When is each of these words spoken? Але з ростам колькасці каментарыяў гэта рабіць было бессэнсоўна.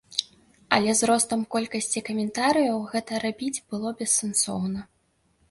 Але 0.77 0.95
з 1.01 1.09
ростам 1.09 1.43
колькасці 1.55 2.03
каментарыяў 2.07 2.81
гэта 2.95 3.21
рабіць 3.27 3.53
было 3.69 3.95
бессэнсоўна. 4.03 4.79